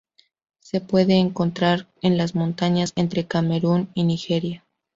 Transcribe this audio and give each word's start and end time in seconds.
Se 0.61 0.81
puede 0.81 1.19
encontrar 1.19 1.85
en 2.01 2.17
las 2.17 2.33
montañas 2.33 2.91
entre 2.95 3.27
Camerún 3.27 3.91
y 3.93 4.03
Nigeria. 4.03 4.65